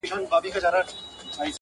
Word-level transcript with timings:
الله 0.03 0.25
تعالی 0.29 0.47
منتقم 0.55 0.59
ذات 0.71 0.85
دی. 1.41 1.49